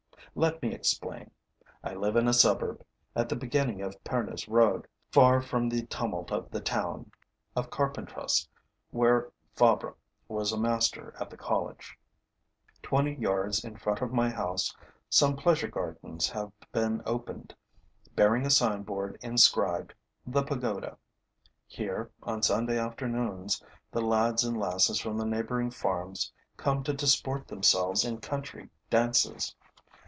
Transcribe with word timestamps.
Let 0.33 0.61
me 0.61 0.73
explain. 0.73 1.29
I 1.83 1.93
live 1.93 2.15
in 2.15 2.25
a 2.25 2.31
suburb, 2.31 2.85
at 3.17 3.27
the 3.27 3.35
beginning 3.35 3.81
of 3.81 3.91
the 3.91 3.99
Pernes 3.99 4.47
Road, 4.47 4.87
far 5.11 5.41
from 5.41 5.67
the 5.67 5.85
tumult 5.87 6.31
of 6.31 6.49
the 6.49 6.61
town 6.61 7.11
[of 7.53 7.69
Carpentras 7.69 8.47
where 8.91 9.29
Fabre 9.57 9.97
was 10.29 10.53
a 10.53 10.57
master 10.57 11.13
at 11.19 11.29
the 11.29 11.35
college]. 11.35 11.97
Twenty 12.81 13.13
yards 13.15 13.65
in 13.65 13.75
front 13.75 14.01
of 14.01 14.13
my 14.13 14.29
house, 14.29 14.73
some 15.09 15.35
pleasure 15.35 15.67
gardens 15.67 16.29
have 16.29 16.53
been 16.71 17.01
opened, 17.05 17.53
bearing 18.15 18.45
a 18.45 18.49
signboard 18.49 19.17
inscribed, 19.21 19.93
'The 20.25 20.43
Pagoda.' 20.43 20.97
Here, 21.67 22.09
on 22.23 22.41
Sunday 22.41 22.79
afternoons, 22.79 23.61
the 23.91 23.99
lads 24.01 24.45
and 24.45 24.57
lasses 24.57 24.97
from 24.97 25.17
the 25.17 25.25
neighboring 25.25 25.71
farms 25.71 26.31
come 26.55 26.83
to 26.85 26.93
disport 26.93 27.49
themselves 27.49 28.05
in 28.05 28.21
country 28.21 28.69
dances. 28.89 29.53